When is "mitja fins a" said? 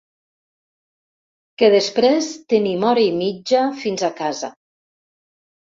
3.21-4.13